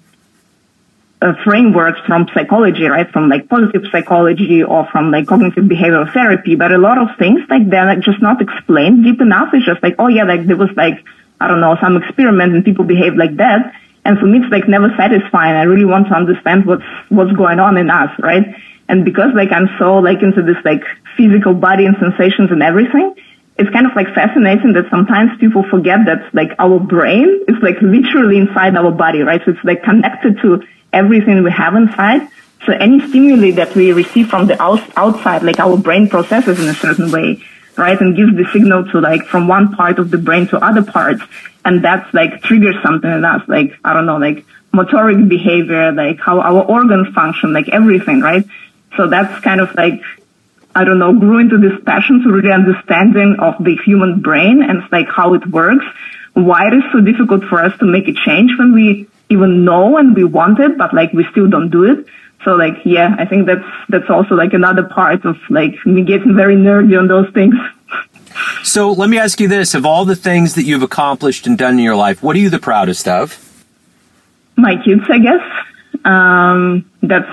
uh, 1.22 1.34
frameworks 1.44 2.00
from 2.06 2.26
psychology, 2.34 2.84
right? 2.84 3.08
From 3.10 3.28
like 3.28 3.48
positive 3.48 3.84
psychology 3.92 4.62
or 4.64 4.86
from 4.90 5.12
like 5.12 5.26
cognitive 5.26 5.64
behavioral 5.64 6.12
therapy, 6.12 6.56
but 6.56 6.72
a 6.72 6.78
lot 6.78 6.98
of 6.98 7.16
things 7.16 7.40
like 7.48 7.68
they're 7.70 7.86
like 7.86 8.00
just 8.00 8.20
not 8.20 8.42
explained 8.42 9.04
deep 9.04 9.20
enough. 9.20 9.54
It's 9.54 9.64
just 9.64 9.82
like, 9.82 9.94
oh 10.00 10.08
yeah, 10.08 10.24
like 10.24 10.46
there 10.46 10.56
was 10.56 10.70
like, 10.76 11.04
I 11.40 11.46
don't 11.46 11.60
know, 11.60 11.76
some 11.80 11.96
experiment 11.96 12.54
and 12.54 12.64
people 12.64 12.84
behave 12.84 13.14
like 13.14 13.36
that. 13.36 13.72
And 14.04 14.18
for 14.18 14.26
me, 14.26 14.38
it's 14.38 14.50
like 14.50 14.68
never 14.68 14.88
satisfying. 14.96 15.54
I 15.54 15.62
really 15.62 15.84
want 15.84 16.08
to 16.08 16.14
understand 16.14 16.66
what's, 16.66 16.82
what's 17.08 17.32
going 17.32 17.60
on 17.60 17.76
in 17.76 17.90
us, 17.90 18.10
right? 18.18 18.44
And 18.88 19.04
because 19.04 19.30
like 19.34 19.52
I'm 19.52 19.68
so 19.78 19.98
like 19.98 20.22
into 20.22 20.42
this 20.42 20.56
like 20.64 20.82
physical 21.16 21.54
body 21.54 21.86
and 21.86 21.96
sensations 22.00 22.50
and 22.50 22.62
everything, 22.62 23.14
it's 23.58 23.70
kind 23.70 23.86
of 23.86 23.94
like 23.94 24.12
fascinating 24.14 24.72
that 24.72 24.90
sometimes 24.90 25.38
people 25.38 25.62
forget 25.70 26.00
that 26.06 26.34
like 26.34 26.50
our 26.58 26.80
brain 26.80 27.44
is 27.48 27.56
like 27.62 27.76
literally 27.80 28.38
inside 28.38 28.76
our 28.76 28.90
body, 28.90 29.20
right? 29.20 29.40
So 29.44 29.52
it's 29.52 29.64
like 29.64 29.82
connected 29.82 30.40
to 30.42 30.62
everything 30.92 31.42
we 31.42 31.50
have 31.52 31.74
inside. 31.74 32.28
So 32.66 32.72
any 32.72 33.00
stimuli 33.08 33.50
that 33.52 33.74
we 33.74 33.92
receive 33.92 34.28
from 34.28 34.46
the 34.46 34.60
outside, 34.62 35.42
like 35.42 35.58
our 35.58 35.76
brain 35.76 36.08
processes 36.08 36.60
in 36.60 36.68
a 36.68 36.74
certain 36.74 37.10
way, 37.10 37.42
right? 37.76 38.00
And 38.00 38.16
gives 38.16 38.36
the 38.36 38.46
signal 38.52 38.84
to 38.92 39.00
like 39.00 39.24
from 39.26 39.48
one 39.48 39.74
part 39.74 39.98
of 39.98 40.10
the 40.10 40.18
brain 40.18 40.46
to 40.48 40.58
other 40.58 40.82
parts. 40.82 41.22
And 41.64 41.84
that's 41.84 42.12
like 42.12 42.42
triggers 42.42 42.76
something 42.82 43.10
and 43.10 43.24
that's 43.24 43.48
like, 43.48 43.78
I 43.84 43.92
don't 43.92 44.06
know, 44.06 44.18
like 44.18 44.44
motoric 44.72 45.28
behavior, 45.28 45.92
like 45.92 46.18
how 46.18 46.40
our 46.40 46.64
organs 46.64 47.14
function, 47.14 47.52
like 47.52 47.68
everything, 47.68 48.20
right? 48.20 48.44
So 48.96 49.08
that's 49.08 49.42
kind 49.44 49.60
of 49.60 49.74
like, 49.74 50.00
I 50.74 50.84
don't 50.84 50.98
know, 50.98 51.12
grew 51.12 51.38
into 51.38 51.58
this 51.58 51.78
passion 51.84 52.22
to 52.22 52.32
really 52.32 52.50
understanding 52.50 53.36
of 53.38 53.62
the 53.62 53.76
human 53.84 54.20
brain 54.20 54.62
and 54.62 54.82
like 54.90 55.08
how 55.08 55.34
it 55.34 55.46
works, 55.46 55.84
why 56.34 56.68
it 56.68 56.74
is 56.74 56.82
so 56.92 57.00
difficult 57.00 57.44
for 57.44 57.62
us 57.62 57.78
to 57.78 57.84
make 57.84 58.08
a 58.08 58.14
change 58.14 58.52
when 58.58 58.72
we 58.72 59.08
even 59.28 59.64
know 59.64 59.98
and 59.98 60.14
we 60.14 60.24
want 60.24 60.58
it, 60.60 60.76
but 60.78 60.94
like 60.94 61.12
we 61.12 61.26
still 61.30 61.48
don't 61.48 61.70
do 61.70 61.84
it. 61.84 62.06
So 62.44 62.54
like, 62.54 62.74
yeah, 62.84 63.14
I 63.18 63.24
think 63.24 63.46
that's, 63.46 63.64
that's 63.88 64.10
also 64.10 64.34
like 64.34 64.52
another 64.52 64.82
part 64.82 65.24
of 65.24 65.36
like 65.48 65.74
me 65.86 66.02
getting 66.02 66.34
very 66.34 66.56
nerdy 66.56 66.98
on 66.98 67.08
those 67.08 67.30
things. 67.32 67.54
So 68.64 68.92
let 68.92 69.10
me 69.10 69.18
ask 69.18 69.40
you 69.40 69.48
this. 69.48 69.74
Of 69.74 69.84
all 69.84 70.06
the 70.06 70.16
things 70.16 70.54
that 70.54 70.62
you've 70.62 70.82
accomplished 70.82 71.46
and 71.46 71.58
done 71.58 71.74
in 71.74 71.84
your 71.84 71.96
life, 71.96 72.22
what 72.22 72.34
are 72.34 72.38
you 72.38 72.48
the 72.48 72.58
proudest 72.58 73.06
of? 73.06 73.38
My 74.56 74.82
kids, 74.82 75.02
I 75.10 75.18
guess. 75.18 75.42
Um, 76.04 76.90
that's 77.02 77.28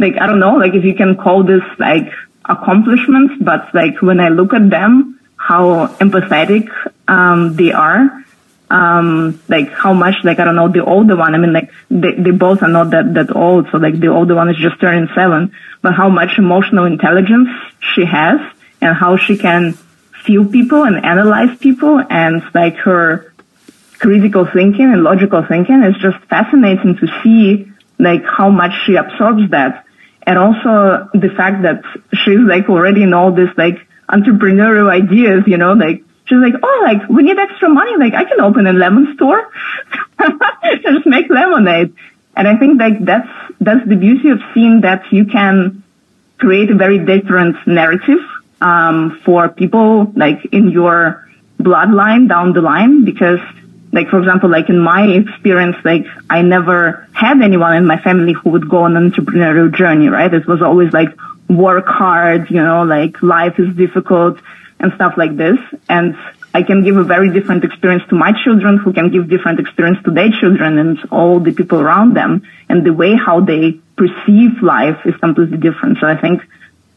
like, 0.00 0.14
I 0.20 0.26
don't 0.26 0.40
know, 0.40 0.56
like 0.56 0.74
if 0.74 0.84
you 0.84 0.94
can 0.94 1.16
call 1.16 1.44
this 1.44 1.62
like 1.78 2.10
accomplishments, 2.44 3.34
but 3.40 3.72
like 3.74 4.02
when 4.02 4.18
I 4.18 4.30
look 4.30 4.52
at 4.52 4.68
them, 4.68 5.20
how 5.36 5.86
empathetic, 5.98 6.68
um, 7.06 7.54
they 7.54 7.72
are 7.72 8.24
um, 8.72 9.40
like 9.48 9.70
how 9.70 9.92
much, 9.92 10.14
like, 10.24 10.38
I 10.38 10.44
don't 10.44 10.56
know, 10.56 10.68
the 10.68 10.84
older 10.84 11.14
one, 11.14 11.34
I 11.34 11.38
mean, 11.38 11.52
like, 11.52 11.70
they, 11.90 12.14
they 12.18 12.30
both 12.30 12.62
are 12.62 12.68
not 12.68 12.90
that, 12.90 13.12
that 13.14 13.36
old. 13.36 13.68
So 13.70 13.76
like 13.76 14.00
the 14.00 14.08
older 14.08 14.34
one 14.34 14.48
is 14.48 14.56
just 14.56 14.80
turning 14.80 15.08
seven, 15.14 15.54
but 15.82 15.94
how 15.94 16.08
much 16.08 16.38
emotional 16.38 16.86
intelligence 16.86 17.48
she 17.94 18.04
has 18.06 18.40
and 18.80 18.96
how 18.96 19.18
she 19.18 19.36
can 19.36 19.74
feel 20.24 20.44
people 20.46 20.84
and 20.84 21.04
analyze 21.04 21.58
people 21.58 22.00
and 22.08 22.42
like 22.54 22.76
her 22.76 23.34
critical 23.98 24.46
thinking 24.46 24.92
and 24.92 25.02
logical 25.02 25.44
thinking 25.46 25.82
is 25.82 25.96
just 26.00 26.18
fascinating 26.28 26.96
to 26.96 27.06
see 27.22 27.70
like 27.98 28.24
how 28.24 28.48
much 28.48 28.72
she 28.86 28.96
absorbs 28.96 29.50
that. 29.50 29.84
And 30.26 30.38
also 30.38 31.08
the 31.12 31.30
fact 31.36 31.62
that 31.62 31.82
she's 32.24 32.40
like 32.40 32.68
already 32.68 33.02
in 33.02 33.12
all 33.12 33.32
this 33.32 33.50
like 33.56 33.76
entrepreneurial 34.08 34.90
ideas, 34.90 35.44
you 35.46 35.58
know, 35.58 35.72
like 35.74 36.04
She's 36.32 36.40
like, 36.40 36.54
oh, 36.62 36.80
like 36.82 37.06
we 37.10 37.24
need 37.24 37.38
extra 37.38 37.68
money. 37.68 37.94
Like 37.98 38.14
I 38.14 38.24
can 38.24 38.40
open 38.40 38.66
a 38.66 38.72
lemon 38.72 39.14
store, 39.16 39.52
just 40.82 41.04
make 41.04 41.28
lemonade. 41.28 41.94
And 42.34 42.48
I 42.48 42.56
think 42.56 42.80
like 42.80 43.04
that's 43.04 43.28
that's 43.60 43.86
the 43.86 43.96
beauty 43.96 44.30
of 44.30 44.40
seeing 44.54 44.80
that 44.80 45.12
you 45.12 45.26
can 45.26 45.82
create 46.38 46.70
a 46.70 46.74
very 46.74 47.04
different 47.04 47.56
narrative 47.66 48.20
um, 48.62 49.20
for 49.26 49.50
people 49.50 50.10
like 50.16 50.42
in 50.52 50.70
your 50.70 51.28
bloodline 51.60 52.30
down 52.30 52.54
the 52.54 52.62
line 52.62 53.04
because 53.04 53.40
like 53.92 54.08
for 54.08 54.18
example 54.18 54.48
like 54.48 54.68
in 54.70 54.78
my 54.78 55.06
experience 55.06 55.76
like 55.84 56.04
i 56.28 56.42
never 56.42 57.06
had 57.12 57.40
anyone 57.40 57.76
in 57.76 57.86
my 57.86 58.00
family 58.00 58.32
who 58.32 58.50
would 58.50 58.68
go 58.68 58.78
on 58.78 58.96
an 58.96 59.12
entrepreneurial 59.12 59.72
journey 59.72 60.08
right 60.08 60.34
it 60.34 60.44
was 60.48 60.60
always 60.60 60.92
like 60.92 61.10
work 61.48 61.86
hard 61.86 62.50
you 62.50 62.60
know 62.60 62.82
like 62.82 63.22
life 63.22 63.60
is 63.60 63.72
difficult 63.76 64.40
and 64.82 64.92
stuff 64.94 65.14
like 65.16 65.36
this. 65.36 65.58
And 65.88 66.16
I 66.54 66.62
can 66.62 66.84
give 66.84 66.96
a 66.96 67.04
very 67.04 67.32
different 67.32 67.64
experience 67.64 68.02
to 68.10 68.14
my 68.14 68.32
children 68.44 68.76
who 68.76 68.92
can 68.92 69.10
give 69.10 69.30
different 69.30 69.58
experience 69.58 69.98
to 70.04 70.10
their 70.10 70.30
children 70.40 70.78
and 70.78 70.98
all 71.10 71.40
the 71.40 71.52
people 71.52 71.80
around 71.80 72.14
them. 72.14 72.42
And 72.68 72.84
the 72.84 72.92
way 72.92 73.14
how 73.16 73.40
they 73.40 73.80
perceive 73.96 74.62
life 74.62 74.98
is 75.06 75.16
completely 75.16 75.58
different. 75.58 75.98
So 76.00 76.06
I 76.06 76.16
think 76.20 76.42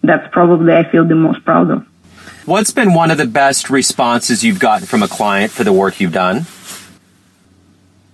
that's 0.03 0.27
probably 0.33 0.73
I 0.73 0.89
feel 0.89 1.05
the 1.05 1.15
most 1.15 1.45
proud 1.45 1.71
of. 1.71 1.87
What's 2.45 2.71
been 2.71 2.93
one 2.93 3.11
of 3.11 3.17
the 3.17 3.25
best 3.25 3.69
responses 3.69 4.43
you've 4.43 4.59
gotten 4.59 4.85
from 4.85 5.01
a 5.01 5.07
client 5.07 5.51
for 5.51 5.63
the 5.63 5.73
work 5.73 5.99
you've 5.99 6.13
done? 6.13 6.45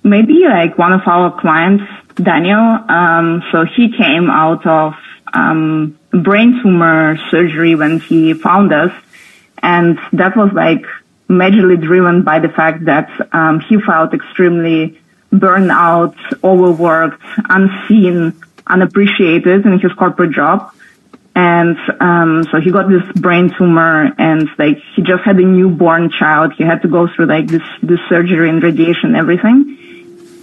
Maybe 0.04 0.44
like 0.46 0.78
one 0.78 0.94
of 0.94 1.02
our 1.06 1.40
clients, 1.40 1.84
Daniel. 2.16 2.60
Um, 2.60 3.44
so 3.52 3.66
he 3.66 3.92
came 3.92 4.30
out 4.30 4.66
of 4.66 4.94
um, 5.34 6.00
brain 6.12 6.60
tumor 6.62 7.18
surgery 7.30 7.76
when 7.76 8.00
he 8.00 8.34
found 8.34 8.72
us 8.74 8.94
and 9.62 10.00
that 10.14 10.36
was 10.36 10.52
like 10.54 10.86
majorly 11.30 11.82
driven 11.82 12.24
by 12.24 12.40
the 12.40 12.50
fact 12.50 12.86
that 12.86 13.10
um, 13.34 13.60
he 13.62 13.80
felt 13.80 14.14
extremely 14.14 15.00
burned 15.32 15.72
out, 15.72 16.16
overworked, 16.44 17.24
unseen, 17.50 18.34
unappreciated 18.68 19.66
in 19.66 19.80
his 19.80 19.94
corporate 19.94 20.32
job. 20.32 20.74
And 21.34 21.78
um, 22.02 22.44
so 22.52 22.60
he 22.60 22.72
got 22.72 22.90
this 22.90 23.04
brain 23.14 23.54
tumor, 23.58 24.12
and 24.18 24.50
like 24.60 24.80
he 24.96 25.02
just 25.02 25.24
had 25.24 25.38
a 25.38 25.46
newborn 25.46 26.12
child. 26.12 26.54
He 26.58 26.66
had 26.66 26.82
to 26.82 26.90
go 26.90 27.08
through 27.08 27.28
like 27.28 27.48
this 27.48 27.64
this 27.82 28.02
surgery 28.10 28.50
and 28.50 28.62
radiation, 28.62 29.16
everything. 29.16 29.78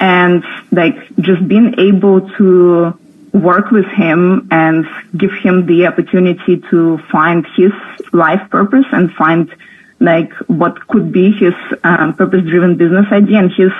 And 0.00 0.42
like 0.72 0.96
just 1.16 1.46
being 1.46 1.74
able 1.78 2.30
to 2.38 2.98
work 3.32 3.70
with 3.70 3.86
him 3.86 4.48
and 4.50 4.86
give 5.16 5.32
him 5.32 5.66
the 5.66 5.86
opportunity 5.86 6.62
to 6.70 6.98
find 7.10 7.46
his 7.56 7.72
life 8.12 8.50
purpose 8.50 8.86
and 8.92 9.12
find 9.12 9.54
like 10.00 10.32
what 10.46 10.86
could 10.88 11.12
be 11.12 11.32
his 11.32 11.54
um, 11.84 12.14
purpose 12.14 12.44
driven 12.44 12.76
business 12.76 13.06
idea. 13.12 13.38
And 13.38 13.50
he's 13.50 13.72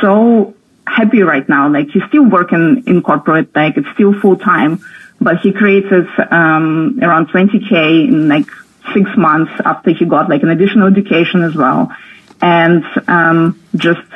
so 0.00 0.54
happy 0.86 1.22
right 1.22 1.48
now. 1.48 1.68
Like 1.68 1.88
he's 1.90 2.04
still 2.08 2.24
working 2.28 2.84
in 2.86 3.02
corporate 3.02 3.54
like 3.54 3.76
it's 3.76 3.88
still 3.94 4.18
full 4.20 4.36
time 4.36 4.80
but 5.20 5.38
he 5.38 5.52
created 5.52 6.06
um, 6.30 6.98
around 7.02 7.28
20k 7.28 8.08
in 8.08 8.28
like 8.28 8.46
six 8.94 9.10
months 9.16 9.52
after 9.64 9.90
he 9.90 10.04
got 10.04 10.28
like 10.28 10.42
an 10.42 10.50
additional 10.50 10.86
education 10.86 11.42
as 11.42 11.54
well. 11.54 11.94
And 12.40 12.84
um, 13.08 13.60
just 13.74 14.06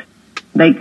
like 0.54 0.78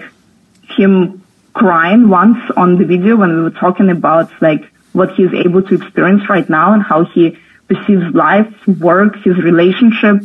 him 0.63 1.18
crying 1.59 2.07
once 2.07 2.39
on 2.55 2.77
the 2.79 2.85
video 2.85 3.17
when 3.17 3.31
we 3.35 3.41
were 3.47 3.57
talking 3.65 3.89
about 3.89 4.31
like 4.41 4.63
what 4.93 5.09
he's 5.15 5.33
able 5.45 5.61
to 5.61 5.75
experience 5.75 6.23
right 6.29 6.49
now 6.49 6.73
and 6.73 6.81
how 6.81 7.03
he 7.03 7.37
perceives 7.67 8.07
life, 8.15 8.51
work, 8.67 9.13
his 9.27 9.37
relationship, 9.37 10.17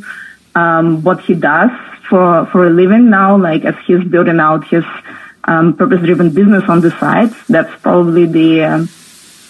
um, 0.54 1.02
what 1.02 1.20
he 1.20 1.34
does 1.34 1.72
for 2.08 2.46
for 2.50 2.66
a 2.68 2.70
living 2.70 3.10
now, 3.10 3.36
like 3.36 3.64
as 3.64 3.74
he's 3.86 4.04
building 4.14 4.38
out 4.38 4.62
his 4.68 4.84
um, 5.44 5.76
purpose-driven 5.76 6.30
business 6.32 6.64
on 6.68 6.80
the 6.80 6.92
side. 7.02 7.30
That's 7.48 7.74
probably 7.82 8.26
the 8.38 8.50
um, 8.70 8.88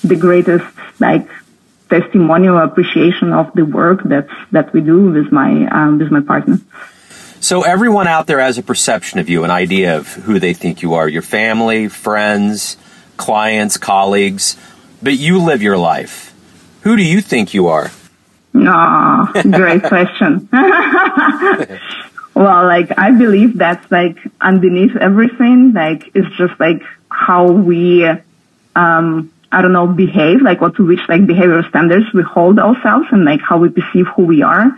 the 0.02 0.16
greatest 0.16 0.66
like 1.00 1.28
testimonial 1.90 2.58
appreciation 2.58 3.32
of 3.40 3.52
the 3.54 3.66
work 3.80 4.02
that 4.04 4.26
that 4.52 4.72
we 4.72 4.80
do 4.80 4.98
with 5.16 5.30
my 5.30 5.50
um, 5.76 5.98
with 5.98 6.10
my 6.10 6.22
partner. 6.32 6.58
So 7.44 7.60
everyone 7.60 8.08
out 8.08 8.26
there 8.26 8.40
has 8.40 8.56
a 8.56 8.62
perception 8.62 9.18
of 9.18 9.28
you, 9.28 9.44
an 9.44 9.50
idea 9.50 9.98
of 9.98 10.08
who 10.08 10.38
they 10.38 10.54
think 10.54 10.80
you 10.80 10.94
are, 10.94 11.06
your 11.06 11.20
family, 11.20 11.88
friends, 11.88 12.78
clients, 13.18 13.76
colleagues, 13.76 14.56
but 15.02 15.18
you 15.18 15.42
live 15.42 15.60
your 15.60 15.76
life. 15.76 16.32
Who 16.84 16.96
do 16.96 17.02
you 17.02 17.20
think 17.20 17.52
you 17.52 17.66
are? 17.66 17.90
No, 18.54 19.28
great 19.42 19.82
question. 19.94 20.48
Well, 22.34 22.64
like 22.66 22.98
I 22.98 23.12
believe 23.12 23.58
that's 23.58 23.88
like 23.92 24.16
underneath 24.40 24.96
everything, 24.96 25.72
like 25.72 26.10
it's 26.14 26.34
just 26.36 26.58
like 26.58 26.82
how 27.08 27.52
we, 27.52 28.04
um, 28.74 29.32
I 29.52 29.62
don't 29.62 29.72
know, 29.72 29.86
behave, 29.86 30.42
like 30.42 30.60
what 30.60 30.74
to 30.76 30.84
which 30.84 30.98
like 31.08 31.20
behavioral 31.20 31.68
standards 31.68 32.12
we 32.12 32.22
hold 32.22 32.58
ourselves 32.58 33.06
and 33.12 33.24
like 33.24 33.40
how 33.40 33.58
we 33.58 33.68
perceive 33.68 34.08
who 34.16 34.24
we 34.24 34.42
are. 34.42 34.76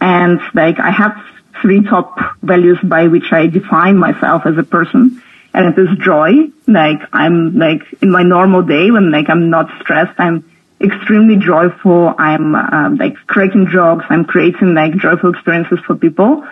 And 0.00 0.40
like 0.54 0.80
I 0.80 0.90
have 0.90 1.33
three 1.64 1.82
top 1.82 2.18
values 2.42 2.78
by 2.84 3.06
which 3.06 3.32
I 3.32 3.46
define 3.46 3.96
myself 3.96 4.42
as 4.44 4.58
a 4.58 4.62
person. 4.62 5.22
And 5.54 5.72
it 5.72 5.80
is 5.80 5.88
joy. 6.04 6.32
Like 6.66 7.00
I'm 7.10 7.56
like 7.58 7.80
in 8.02 8.10
my 8.10 8.22
normal 8.22 8.60
day 8.60 8.90
when 8.90 9.10
like 9.10 9.30
I'm 9.30 9.48
not 9.48 9.66
stressed, 9.80 10.20
I'm 10.20 10.44
extremely 10.78 11.36
joyful. 11.36 12.12
I'm 12.18 12.54
um, 12.54 12.96
like 12.96 13.14
cracking 13.26 13.68
jokes. 13.72 14.04
I'm 14.10 14.26
creating 14.26 14.74
like 14.74 14.94
joyful 14.96 15.30
experiences 15.30 15.78
for 15.86 15.94
people. 15.94 16.46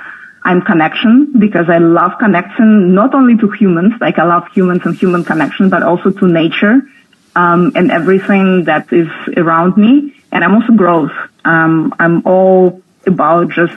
I'm 0.45 0.63
connection 0.63 1.35
because 1.39 1.67
I 1.69 1.77
love 1.77 2.13
connection 2.19 2.95
not 2.95 3.15
only 3.15 3.37
to 3.37 3.51
humans, 3.51 3.93
like 4.01 4.19
I 4.19 4.25
love 4.25 4.45
humans 4.55 4.81
and 4.87 4.97
human 4.97 5.25
connection, 5.25 5.69
but 5.69 5.83
also 5.83 6.11
to 6.11 6.27
nature 6.27 6.81
um, 7.37 7.73
and 7.75 7.91
everything 7.93 8.65
that 8.65 8.91
is 8.93 9.09
around 9.37 9.77
me. 9.77 10.15
And 10.33 10.43
I'm 10.43 10.55
also 10.55 10.73
growth. 10.73 11.13
Um, 11.45 11.95
I'm 11.99 12.27
all 12.27 12.81
about 13.07 13.51
just 13.51 13.77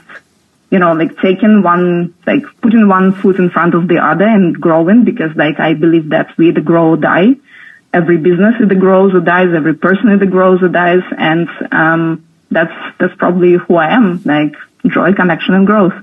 you 0.71 0.79
know 0.79 0.93
like 0.93 1.17
taking 1.21 1.61
one 1.63 2.13
like 2.25 2.43
putting 2.61 2.87
one 2.87 3.13
foot 3.13 3.37
in 3.37 3.49
front 3.49 3.75
of 3.75 3.87
the 3.87 3.97
other 3.97 4.25
and 4.25 4.59
growing 4.59 5.03
because 5.03 5.35
like 5.35 5.59
I 5.59 5.73
believe 5.73 6.09
that 6.09 6.37
we 6.37 6.51
the 6.51 6.61
grow 6.61 6.91
or 6.91 6.97
die 6.97 7.35
every 7.95 8.17
business 8.17 8.55
either 8.61 8.75
grows 8.75 9.13
or 9.13 9.21
dies, 9.21 9.53
every 9.55 9.73
person 9.73 10.09
either 10.09 10.25
grows 10.25 10.61
or 10.61 10.67
dies, 10.67 11.03
and 11.17 11.47
um, 11.71 12.27
that's 12.51 12.73
that's 12.99 13.15
probably 13.15 13.53
who 13.53 13.75
I 13.75 13.91
am, 13.91 14.21
like 14.25 14.53
joy, 14.85 15.13
connection, 15.13 15.55
and 15.55 15.65
growth. 15.65 15.93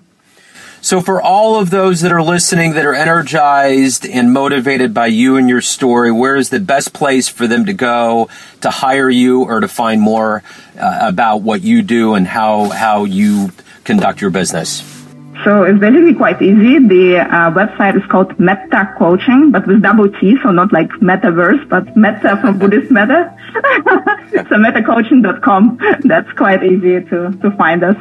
So, 0.81 1.01
for 1.01 1.23
all 1.23 1.61
of 1.61 1.71
those 1.71 2.01
that 2.01 2.11
are 2.11 2.23
listening 2.23 2.73
that 2.73 2.85
are 2.85 2.95
energized 2.95 4.05
and 4.05 4.33
motivated 4.33 4.93
by 4.93 5.07
you 5.07 5.37
and 5.37 5.49
your 5.49 5.61
story, 5.61 6.11
where 6.11 6.35
is 6.35 6.49
the 6.49 6.59
best 6.59 6.93
place 6.93 7.29
for 7.29 7.47
them 7.47 7.67
to 7.67 7.73
go 7.73 8.29
to 8.63 8.71
hire 8.71 9.11
you 9.11 9.45
or 9.45 9.61
to 9.61 9.69
find 9.69 10.01
more 10.01 10.43
uh, 10.81 10.99
about 11.03 11.43
what 11.43 11.63
you 11.63 11.83
do 11.83 12.15
and 12.15 12.27
how 12.27 12.71
how 12.71 13.05
you 13.05 13.53
conduct 13.85 14.21
your 14.21 14.31
business? 14.31 14.83
So 15.45 15.65
it's 15.65 15.81
basically 15.81 16.15
quite 16.15 16.41
easy. 16.41 16.79
The 16.79 17.19
uh, 17.19 17.51
website 17.51 17.97
is 17.97 18.09
called 18.11 18.39
Metta 18.39 18.95
Coaching, 18.97 19.51
but 19.51 19.67
with 19.67 19.83
double 19.83 20.09
T, 20.09 20.37
so 20.43 20.53
not 20.53 20.73
like 20.73 20.89
metaverse, 21.01 21.69
but 21.69 21.97
meta 21.97 22.39
from 22.41 22.59
Buddhist 22.61 22.93
Metta. 22.93 23.37
so 23.53 24.57
mettacoaching.com. 24.57 25.79
That's 26.05 26.31
quite 26.33 26.63
easy 26.63 27.03
to, 27.09 27.33
to 27.43 27.51
find 27.57 27.83
us. 27.83 27.97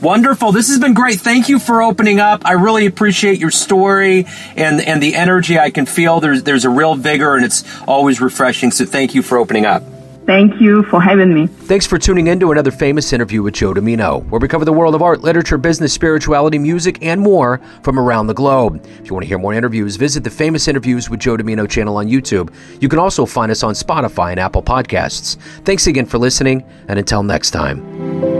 Wonderful. 0.00 0.52
This 0.52 0.68
has 0.68 0.78
been 0.78 0.94
great. 0.94 1.20
Thank 1.20 1.48
you 1.48 1.58
for 1.58 1.82
opening 1.82 2.20
up. 2.20 2.46
I 2.46 2.52
really 2.52 2.86
appreciate 2.86 3.38
your 3.38 3.50
story 3.50 4.26
and, 4.56 4.80
and 4.80 5.02
the 5.02 5.14
energy 5.14 5.58
I 5.58 5.70
can 5.70 5.86
feel. 5.86 6.20
There's, 6.20 6.42
there's 6.42 6.64
a 6.64 6.70
real 6.70 6.94
vigor 6.94 7.34
and 7.34 7.44
it's 7.44 7.64
always 7.86 8.20
refreshing. 8.20 8.70
So 8.70 8.86
thank 8.86 9.14
you 9.14 9.22
for 9.22 9.36
opening 9.38 9.66
up. 9.66 9.82
Thank 10.26 10.60
you 10.60 10.84
for 10.84 11.00
having 11.00 11.34
me. 11.34 11.46
Thanks 11.46 11.86
for 11.86 11.98
tuning 11.98 12.28
in 12.28 12.38
to 12.40 12.52
another 12.52 12.70
famous 12.70 13.12
interview 13.12 13.42
with 13.42 13.54
Joe 13.54 13.74
Dimino, 13.74 14.24
where 14.28 14.38
we 14.38 14.46
cover 14.46 14.64
the 14.64 14.72
world 14.72 14.94
of 14.94 15.02
art, 15.02 15.22
literature, 15.22 15.58
business, 15.58 15.92
spirituality, 15.92 16.58
music, 16.58 16.98
and 17.02 17.20
more 17.20 17.60
from 17.82 17.98
around 17.98 18.28
the 18.28 18.34
globe. 18.34 18.84
If 18.84 19.08
you 19.08 19.14
want 19.14 19.24
to 19.24 19.28
hear 19.28 19.38
more 19.38 19.54
interviews, 19.54 19.96
visit 19.96 20.22
the 20.22 20.30
Famous 20.30 20.68
Interviews 20.68 21.10
with 21.10 21.20
Joe 21.20 21.36
Dimino 21.36 21.68
channel 21.68 21.96
on 21.96 22.06
YouTube. 22.06 22.52
You 22.80 22.88
can 22.88 22.98
also 22.98 23.26
find 23.26 23.50
us 23.50 23.62
on 23.62 23.74
Spotify 23.74 24.30
and 24.30 24.38
Apple 24.38 24.62
Podcasts. 24.62 25.36
Thanks 25.64 25.86
again 25.86 26.06
for 26.06 26.18
listening, 26.18 26.64
and 26.88 26.98
until 26.98 27.22
next 27.22 27.50
time. 27.50 28.39